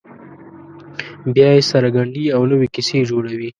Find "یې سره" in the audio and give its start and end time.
1.55-1.87